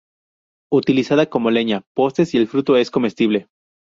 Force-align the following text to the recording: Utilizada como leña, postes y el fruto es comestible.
Utilizada 0.73 1.27
como 1.29 1.51
leña, 1.51 1.83
postes 1.95 2.33
y 2.33 2.37
el 2.39 2.47
fruto 2.47 2.75
es 2.75 2.89
comestible. 2.89 3.49